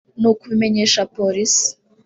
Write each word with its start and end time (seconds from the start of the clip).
ni 0.19 0.27
ukubimenyesha 0.31 1.01
Polisi 1.15 1.67